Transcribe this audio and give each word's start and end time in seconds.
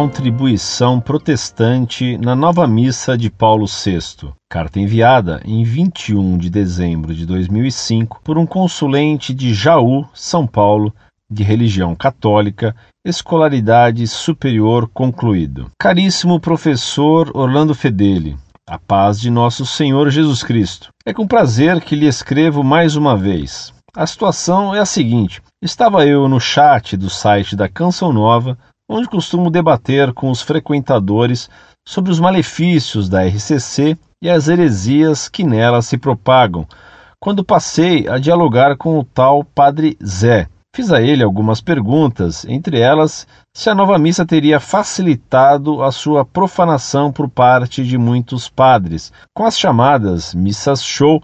contribuição 0.00 0.98
protestante 0.98 2.16
na 2.16 2.34
nova 2.34 2.66
missa 2.66 3.18
de 3.18 3.28
Paulo 3.28 3.66
VI. 3.66 4.30
Carta 4.48 4.80
enviada 4.80 5.42
em 5.44 5.62
21 5.62 6.38
de 6.38 6.48
dezembro 6.48 7.14
de 7.14 7.26
2005 7.26 8.22
por 8.24 8.38
um 8.38 8.46
consulente 8.46 9.34
de 9.34 9.52
Jaú, 9.52 10.06
São 10.14 10.46
Paulo, 10.46 10.90
de 11.30 11.42
religião 11.42 11.94
católica, 11.94 12.74
escolaridade 13.04 14.06
superior 14.06 14.88
concluído. 14.88 15.70
Caríssimo 15.78 16.40
professor 16.40 17.30
Orlando 17.34 17.74
Fedeli, 17.74 18.38
a 18.66 18.78
paz 18.78 19.20
de 19.20 19.30
nosso 19.30 19.66
Senhor 19.66 20.08
Jesus 20.08 20.42
Cristo. 20.42 20.88
É 21.04 21.12
com 21.12 21.26
prazer 21.26 21.78
que 21.82 21.94
lhe 21.94 22.06
escrevo 22.06 22.64
mais 22.64 22.96
uma 22.96 23.18
vez. 23.18 23.70
A 23.94 24.06
situação 24.06 24.74
é 24.74 24.78
a 24.78 24.86
seguinte: 24.86 25.42
estava 25.60 26.06
eu 26.06 26.26
no 26.26 26.40
chat 26.40 26.96
do 26.96 27.10
site 27.10 27.54
da 27.54 27.68
Canção 27.68 28.14
Nova, 28.14 28.56
onde 28.92 29.08
costumo 29.08 29.52
debater 29.52 30.12
com 30.12 30.32
os 30.32 30.42
frequentadores 30.42 31.48
sobre 31.86 32.10
os 32.10 32.18
malefícios 32.18 33.08
da 33.08 33.24
RCC 33.24 33.96
e 34.20 34.28
as 34.28 34.48
heresias 34.48 35.28
que 35.28 35.44
nela 35.44 35.80
se 35.80 35.96
propagam, 35.96 36.66
quando 37.20 37.44
passei 37.44 38.08
a 38.08 38.18
dialogar 38.18 38.76
com 38.76 38.98
o 38.98 39.04
tal 39.04 39.44
Padre 39.44 39.96
Zé. 40.04 40.48
Fiz 40.74 40.90
a 40.90 41.00
ele 41.00 41.22
algumas 41.22 41.60
perguntas, 41.60 42.44
entre 42.44 42.80
elas 42.80 43.28
se 43.56 43.70
a 43.70 43.74
nova 43.74 43.96
missa 43.96 44.26
teria 44.26 44.58
facilitado 44.58 45.84
a 45.84 45.92
sua 45.92 46.24
profanação 46.24 47.12
por 47.12 47.28
parte 47.28 47.84
de 47.84 47.96
muitos 47.96 48.48
padres, 48.48 49.12
com 49.32 49.44
as 49.44 49.56
chamadas 49.56 50.34
missas 50.34 50.82
show, 50.82 51.22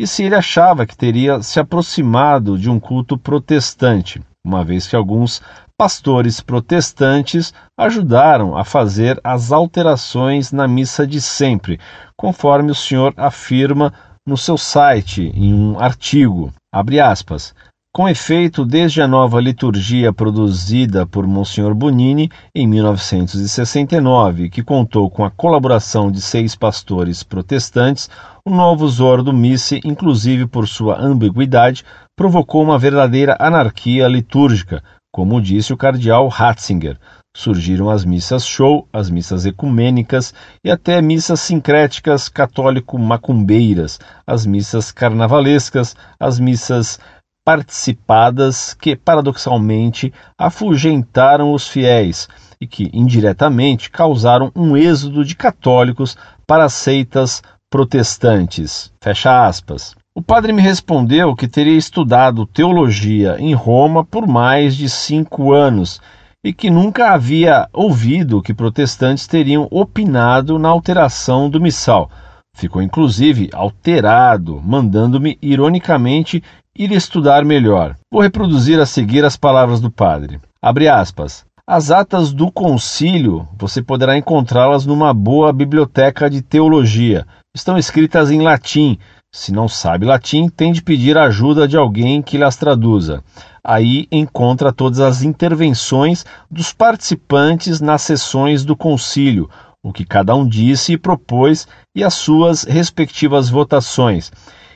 e 0.00 0.06
se 0.06 0.22
ele 0.22 0.36
achava 0.36 0.86
que 0.86 0.96
teria 0.96 1.42
se 1.42 1.58
aproximado 1.58 2.56
de 2.56 2.70
um 2.70 2.78
culto 2.78 3.18
protestante, 3.18 4.22
uma 4.44 4.64
vez 4.64 4.86
que 4.86 4.94
alguns 4.94 5.42
pastores 5.78 6.40
protestantes 6.40 7.54
ajudaram 7.78 8.56
a 8.56 8.64
fazer 8.64 9.20
as 9.22 9.52
alterações 9.52 10.50
na 10.50 10.66
missa 10.66 11.06
de 11.06 11.20
sempre, 11.20 11.78
conforme 12.16 12.72
o 12.72 12.74
senhor 12.74 13.14
afirma 13.16 13.92
no 14.26 14.36
seu 14.36 14.58
site 14.58 15.30
em 15.36 15.54
um 15.54 15.78
artigo. 15.78 16.52
Aspas. 16.72 17.54
Com 17.94 18.08
efeito, 18.08 18.64
desde 18.66 19.00
a 19.00 19.08
nova 19.08 19.40
liturgia 19.40 20.12
produzida 20.12 21.06
por 21.06 21.26
Monsenhor 21.26 21.74
Bonini 21.74 22.30
em 22.54 22.66
1969, 22.66 24.50
que 24.50 24.62
contou 24.62 25.08
com 25.08 25.24
a 25.24 25.30
colaboração 25.30 26.10
de 26.10 26.20
seis 26.20 26.54
pastores 26.54 27.22
protestantes, 27.22 28.10
o 28.44 28.50
novo 28.50 28.86
Zordo 28.88 29.32
Misse, 29.32 29.80
inclusive 29.84 30.46
por 30.46 30.68
sua 30.68 31.00
ambiguidade, 31.00 31.84
provocou 32.16 32.62
uma 32.62 32.78
verdadeira 32.78 33.36
anarquia 33.40 34.06
litúrgica, 34.06 34.82
como 35.18 35.42
disse 35.42 35.72
o 35.72 35.76
cardeal 35.76 36.28
Ratzinger. 36.28 36.96
Surgiram 37.36 37.90
as 37.90 38.04
missas 38.04 38.46
show, 38.46 38.86
as 38.92 39.10
missas 39.10 39.44
ecumênicas 39.44 40.32
e 40.64 40.70
até 40.70 41.02
missas 41.02 41.40
sincréticas 41.40 42.28
católico-macumbeiras, 42.28 43.98
as 44.24 44.46
missas 44.46 44.92
carnavalescas, 44.92 45.96
as 46.20 46.38
missas 46.38 47.00
participadas 47.44 48.74
que, 48.74 48.94
paradoxalmente, 48.94 50.14
afugentaram 50.38 51.52
os 51.52 51.66
fiéis 51.66 52.28
e 52.60 52.64
que, 52.64 52.88
indiretamente, 52.92 53.90
causaram 53.90 54.52
um 54.54 54.76
êxodo 54.76 55.24
de 55.24 55.34
católicos 55.34 56.16
para 56.46 56.68
seitas 56.68 57.42
protestantes. 57.68 58.92
Fecha 59.02 59.48
aspas. 59.48 59.96
O 60.18 60.20
padre 60.20 60.52
me 60.52 60.60
respondeu 60.60 61.32
que 61.36 61.46
teria 61.46 61.78
estudado 61.78 62.44
teologia 62.44 63.36
em 63.38 63.54
Roma 63.54 64.04
por 64.04 64.26
mais 64.26 64.74
de 64.74 64.88
cinco 64.88 65.52
anos 65.52 66.00
e 66.44 66.52
que 66.52 66.68
nunca 66.70 67.12
havia 67.12 67.68
ouvido 67.72 68.42
que 68.42 68.52
protestantes 68.52 69.28
teriam 69.28 69.68
opinado 69.70 70.58
na 70.58 70.70
alteração 70.70 71.48
do 71.48 71.60
missal. 71.60 72.10
Ficou 72.52 72.82
inclusive 72.82 73.48
alterado, 73.52 74.60
mandando-me 74.60 75.38
ironicamente 75.40 76.42
ir 76.76 76.90
estudar 76.90 77.44
melhor. 77.44 77.94
Vou 78.12 78.20
reproduzir 78.20 78.80
a 78.80 78.86
seguir 78.86 79.24
as 79.24 79.36
palavras 79.36 79.80
do 79.80 79.88
padre. 79.88 80.40
Abre 80.60 80.88
aspas. 80.88 81.46
As 81.64 81.92
atas 81.92 82.32
do 82.32 82.50
concílio 82.50 83.46
você 83.56 83.80
poderá 83.80 84.18
encontrá-las 84.18 84.84
numa 84.84 85.14
boa 85.14 85.52
biblioteca 85.52 86.28
de 86.28 86.42
teologia. 86.42 87.24
Estão 87.54 87.78
escritas 87.78 88.32
em 88.32 88.42
latim. 88.42 88.98
Se 89.30 89.52
não 89.52 89.68
sabe 89.68 90.06
latim, 90.06 90.48
tem 90.48 90.72
de 90.72 90.82
pedir 90.82 91.18
ajuda 91.18 91.68
de 91.68 91.76
alguém 91.76 92.22
que 92.22 92.38
lhes 92.38 92.56
traduza. 92.56 93.22
Aí 93.62 94.08
encontra 94.10 94.72
todas 94.72 95.00
as 95.00 95.22
intervenções 95.22 96.24
dos 96.50 96.72
participantes 96.72 97.78
nas 97.80 98.00
sessões 98.00 98.64
do 98.64 98.74
concílio, 98.74 99.50
o 99.82 99.92
que 99.92 100.04
cada 100.04 100.34
um 100.34 100.48
disse 100.48 100.94
e 100.94 100.98
propôs 100.98 101.68
e 101.94 102.02
as 102.02 102.14
suas 102.14 102.62
respectivas 102.64 103.50
votações. 103.50 104.32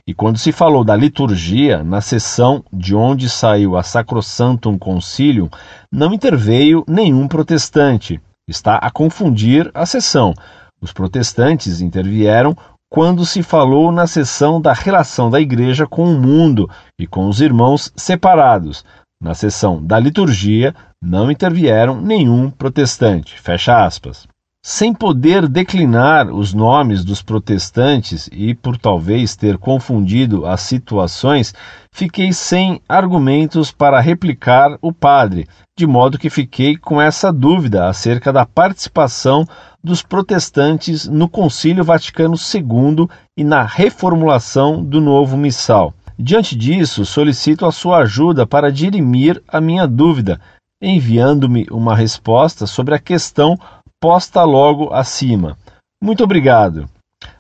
E 0.07 0.13
quando 0.13 0.39
se 0.39 0.53
falou 0.53 0.85
da 0.85 0.97
liturgia, 0.97 1.83
na 1.83 2.03
sessão 2.03 2.63
de 2.71 2.95
onde 2.95 3.31
saiu 3.31 3.77
a 3.77 3.83
Sacrosantum 3.83 4.77
Concilium, 4.77 5.49
não 5.91 6.13
interveio 6.13 6.85
nenhum 6.87 7.27
protestante. 7.27 8.21
Está 8.47 8.77
a 8.77 8.91
confundir 8.91 9.71
a 9.73 9.87
sessão. 9.87 10.35
Os 10.81 10.93
protestantes 10.93 11.81
intervieram 11.81 12.57
quando 12.93 13.25
se 13.25 13.43
falou 13.43 13.91
na 13.91 14.07
sessão 14.07 14.61
da 14.61 14.75
relação 14.75 15.31
da 15.31 15.41
Igreja 15.41 15.87
com 15.87 16.05
o 16.05 16.21
mundo 16.21 16.69
e 17.01 17.07
com 17.07 17.27
os 17.27 17.41
irmãos 17.41 17.91
separados. 17.97 18.85
Na 19.19 19.33
sessão 19.33 19.83
da 19.83 19.99
liturgia, 19.99 20.75
não 21.03 21.31
intervieram 21.31 21.99
nenhum 21.99 22.51
protestante. 22.51 23.41
Fecha 23.41 23.83
aspas 23.83 24.29
sem 24.65 24.95
poder 24.95 25.49
declinar 25.49 26.31
os 26.33 26.55
nomes 26.55 27.05
dos 27.05 27.21
protestantes 27.21 28.29
e 28.31 28.55
por 28.55 28.79
talvez 28.79 29.35
ter 29.35 29.59
confundido 29.59 30.47
as 30.47 30.61
situações, 30.61 31.53
fiquei 31.91 32.33
sem 32.33 32.81
argumentos 32.89 33.73
para 33.73 33.99
replicar 33.99 34.79
o 34.81 34.93
padre, 34.93 35.49
de 35.77 35.85
modo 35.85 36.17
que 36.17 36.31
fiquei 36.31 36.77
com 36.77 37.01
essa 37.01 37.33
dúvida 37.33 37.89
acerca 37.89 38.33
da 38.33 38.47
participação 38.47 39.45
dos 39.83 40.01
protestantes 40.01 41.09
no 41.09 41.29
Concílio 41.29 41.83
Vaticano 41.83 42.37
II 42.37 43.09
e 43.37 43.43
na 43.43 43.65
reformulação 43.65 44.85
do 44.85 45.01
novo 45.01 45.37
missal. 45.37 45.93
Diante 46.17 46.55
disso, 46.55 47.05
solicito 47.05 47.67
a 47.67 47.73
sua 47.73 47.99
ajuda 47.99 48.47
para 48.47 48.71
dirimir 48.71 49.43
a 49.49 49.61
minha 49.61 49.89
dúvida, 49.89 50.41
enviando-me 50.81 51.67
uma 51.69 51.97
resposta 51.97 52.65
sobre 52.65 52.95
a 52.95 52.99
questão 53.01 53.59
posta 54.03 54.43
logo 54.43 54.93
acima. 54.93 55.57
Muito 56.03 56.25
obrigado. 56.25 56.91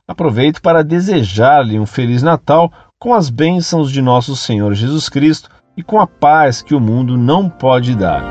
Aproveito 0.06 0.62
para 0.62 0.84
desejar-lhe 0.84 1.76
um 1.76 1.84
Feliz 1.84 2.22
Natal 2.22 2.72
com 3.00 3.12
as 3.12 3.28
bênçãos 3.28 3.90
de 3.90 4.00
nosso 4.00 4.36
Senhor 4.36 4.72
Jesus 4.72 5.08
Cristo 5.08 5.50
e 5.76 5.82
com 5.82 5.98
a 5.98 6.06
paz 6.06 6.62
que 6.62 6.72
o 6.72 6.78
mundo 6.78 7.18
não 7.18 7.48
pode 7.48 7.96
dar. 7.96 8.22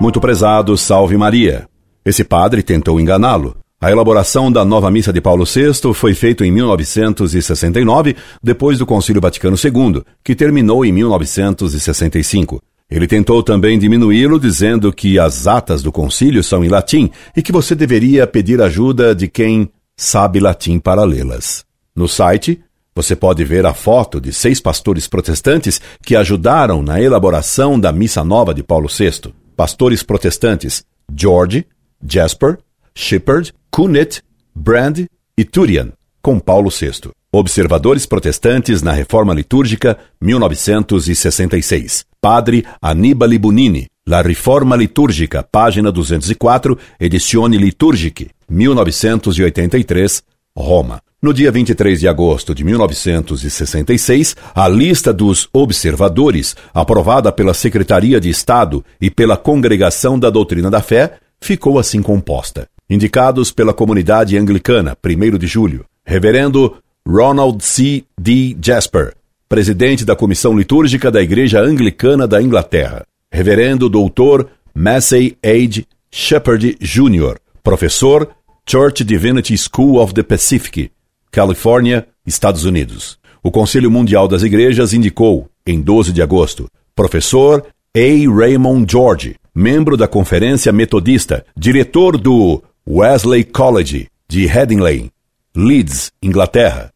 Muito 0.00 0.18
prezado, 0.18 0.74
salve 0.78 1.18
Maria. 1.18 1.68
Esse 2.02 2.24
padre 2.24 2.62
tentou 2.62 2.98
enganá-lo. 2.98 3.54
A 3.78 3.90
elaboração 3.90 4.50
da 4.50 4.64
nova 4.64 4.90
missa 4.90 5.12
de 5.12 5.20
Paulo 5.20 5.44
VI 5.44 5.92
foi 5.92 6.14
feita 6.14 6.46
em 6.46 6.50
1969, 6.50 8.16
depois 8.42 8.78
do 8.78 8.86
Concílio 8.86 9.20
Vaticano 9.20 9.56
II, 9.62 10.02
que 10.24 10.34
terminou 10.34 10.82
em 10.82 10.92
1965. 10.92 12.62
Ele 12.90 13.06
tentou 13.06 13.42
também 13.42 13.78
diminuí-lo, 13.78 14.38
dizendo 14.38 14.92
que 14.92 15.18
as 15.18 15.46
atas 15.46 15.82
do 15.82 15.90
concílio 15.90 16.42
são 16.42 16.64
em 16.64 16.68
latim 16.68 17.10
e 17.36 17.42
que 17.42 17.52
você 17.52 17.74
deveria 17.74 18.26
pedir 18.26 18.60
ajuda 18.60 19.14
de 19.14 19.26
quem 19.26 19.70
sabe 19.96 20.38
latim 20.38 20.78
para 20.78 21.04
lê-las. 21.04 21.64
No 21.96 22.06
site, 22.06 22.60
você 22.94 23.16
pode 23.16 23.44
ver 23.44 23.66
a 23.66 23.74
foto 23.74 24.20
de 24.20 24.32
seis 24.32 24.60
pastores 24.60 25.08
protestantes 25.08 25.80
que 26.04 26.14
ajudaram 26.14 26.82
na 26.82 27.00
elaboração 27.00 27.78
da 27.78 27.92
Missa 27.92 28.22
Nova 28.22 28.54
de 28.54 28.62
Paulo 28.62 28.88
VI. 28.88 29.32
Pastores 29.56 30.02
protestantes 30.02 30.84
George, 31.12 31.66
Jasper, 32.06 32.58
Shepard, 32.94 33.52
Kunit, 33.70 34.22
Brand 34.54 35.00
e 35.36 35.44
Turian, 35.44 35.92
com 36.22 36.38
Paulo 36.38 36.70
VI. 36.70 37.10
Observadores 37.36 38.06
Protestantes 38.06 38.80
na 38.80 38.92
Reforma 38.92 39.34
Litúrgica, 39.34 39.98
1966. 40.20 42.06
Padre 42.20 42.64
Annibale 42.80 43.40
Bunini, 43.40 43.88
La 44.06 44.22
Riforma 44.22 44.76
Litúrgica, 44.76 45.42
página 45.42 45.90
204, 45.90 46.78
Edizione 47.00 47.56
Liturgiche, 47.56 48.30
1983, 48.48 50.22
Roma. 50.56 51.02
No 51.20 51.34
dia 51.34 51.50
23 51.50 51.98
de 51.98 52.06
agosto 52.06 52.54
de 52.54 52.62
1966, 52.62 54.36
a 54.54 54.68
lista 54.68 55.12
dos 55.12 55.48
observadores, 55.52 56.54
aprovada 56.72 57.32
pela 57.32 57.52
Secretaria 57.52 58.20
de 58.20 58.30
Estado 58.30 58.84
e 59.00 59.10
pela 59.10 59.36
Congregação 59.36 60.16
da 60.16 60.30
Doutrina 60.30 60.70
da 60.70 60.80
Fé, 60.80 61.18
ficou 61.40 61.80
assim 61.80 62.00
composta. 62.00 62.68
Indicados 62.88 63.50
pela 63.50 63.74
comunidade 63.74 64.38
anglicana, 64.38 64.96
1 65.04 65.36
de 65.36 65.48
julho, 65.48 65.84
Reverendo 66.06 66.76
Ronald 67.06 67.62
C. 67.62 68.04
D. 68.18 68.56
Jasper, 68.60 69.14
presidente 69.46 70.06
da 70.06 70.16
Comissão 70.16 70.56
Litúrgica 70.56 71.10
da 71.10 71.20
Igreja 71.20 71.60
Anglicana 71.60 72.26
da 72.26 72.40
Inglaterra. 72.40 73.04
Reverendo 73.30 73.90
Doutor 73.90 74.48
Massey 74.74 75.36
Age 75.44 75.86
Shepard 76.10 76.78
Jr., 76.80 77.36
professor, 77.62 78.28
Church 78.66 79.04
Divinity 79.04 79.54
School 79.58 80.00
of 80.00 80.14
the 80.14 80.22
Pacific, 80.22 80.90
Califórnia, 81.30 82.08
Estados 82.26 82.64
Unidos. 82.64 83.18
O 83.42 83.50
Conselho 83.50 83.90
Mundial 83.90 84.26
das 84.26 84.42
Igrejas 84.42 84.94
indicou, 84.94 85.50
em 85.66 85.82
12 85.82 86.10
de 86.10 86.22
agosto, 86.22 86.68
professor 86.96 87.66
A. 87.94 88.34
Raymond 88.34 88.90
George, 88.90 89.36
membro 89.54 89.96
da 89.96 90.08
Conferência 90.08 90.72
Metodista, 90.72 91.44
diretor 91.54 92.16
do 92.16 92.62
Wesley 92.88 93.44
College 93.44 94.08
de 94.26 94.46
Headingley, 94.46 95.10
Leeds, 95.54 96.10
Inglaterra. 96.22 96.93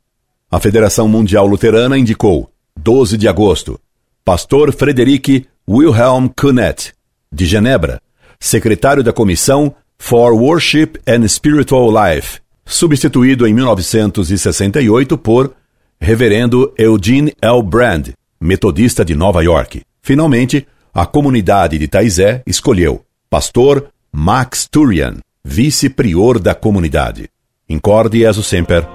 A 0.51 0.59
Federação 0.59 1.07
Mundial 1.07 1.47
Luterana 1.47 1.99
indicou, 1.99 2.51
12 2.75 3.19
de 3.19 3.29
agosto, 3.29 3.79
pastor 4.25 4.73
Frederic 4.73 5.47
Wilhelm 5.69 6.29
Kunet, 6.29 6.95
de 7.31 7.45
Genebra, 7.45 8.01
secretário 8.41 9.03
da 9.03 9.13
Comissão 9.13 9.75
for 9.99 10.33
Worship 10.33 10.93
and 11.07 11.29
Spiritual 11.29 11.91
Life, 11.91 12.41
substituído 12.65 13.47
em 13.47 13.53
1968 13.53 15.19
por 15.19 15.53
Reverendo 16.01 16.73
Eugene 16.79 17.35
L. 17.43 17.63
Brand, 17.63 18.09
metodista 18.41 19.05
de 19.05 19.15
Nova 19.15 19.45
York. 19.45 19.83
Finalmente, 20.01 20.67
a 20.95 21.05
comunidade 21.05 21.77
de 21.77 21.87
Taizé 21.87 22.43
escolheu 22.47 23.05
Pastor 23.29 23.89
Max 24.11 24.67
Turian, 24.67 25.17
vice-prior 25.45 26.39
da 26.39 26.55
comunidade. 26.55 27.29
Incorde 27.69 28.21
Jesus 28.21 28.47
Semper, 28.47 28.89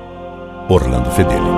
Orlando 0.70 1.12
Fedeli. 1.12 1.53